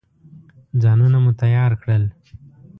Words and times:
ځانونه 0.81 1.17
مو 1.23 1.31
تیار 1.41 1.71
کړل. 1.81 2.03